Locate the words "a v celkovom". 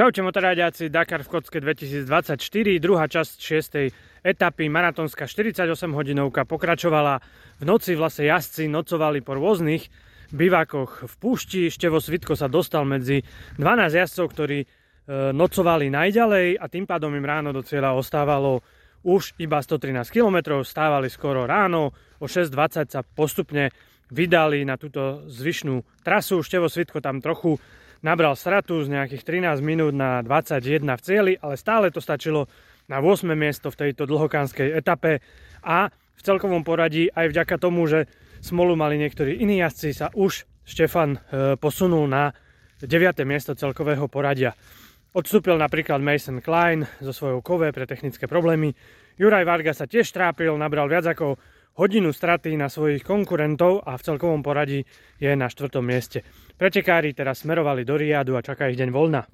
35.62-36.66, 53.88-54.44